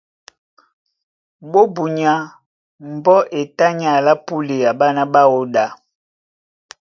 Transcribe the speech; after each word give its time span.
Búnyá 1.75 2.13
ɓɔɔ́ 2.27 2.27
mbɔ́ 2.95 3.17
e 3.37 3.41
tá 3.57 3.67
ní 3.77 3.85
alá 3.95 4.13
púlea 4.25 4.69
ɓána 4.79 5.03
ɓáō 5.13 5.39
ɗá. 5.53 5.65